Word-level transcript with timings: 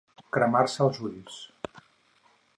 Cremar-se 0.37 0.81
els 0.85 0.97
ulls. 1.09 1.39